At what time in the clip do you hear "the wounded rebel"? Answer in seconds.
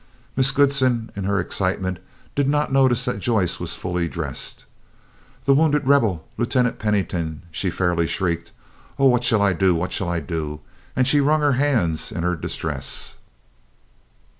5.45-6.27